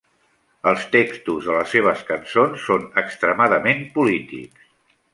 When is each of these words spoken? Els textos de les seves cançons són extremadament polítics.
Els 0.71 0.87
textos 0.95 1.49
de 1.51 1.59
les 1.59 1.69
seves 1.77 2.03
cançons 2.09 2.65
són 2.71 2.91
extremadament 3.05 3.89
polítics. 3.99 4.69